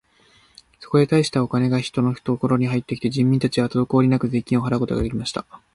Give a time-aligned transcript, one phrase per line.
[0.79, 5.45] そこで大したお金が人々のふところに入って、人民たちはとどこおりなく税金を払うことが出来ました。